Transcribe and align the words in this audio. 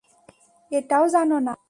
এটাও 0.71 1.05
জানো 1.07 1.37
না? 1.39 1.53